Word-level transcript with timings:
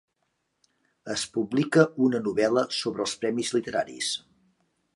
Es 1.15 1.25
publica 1.35 1.83
una 2.07 2.21
novel·la 2.29 2.65
sobre 2.79 3.07
els 3.07 3.13
premis 3.25 3.53
literaris 3.57 4.13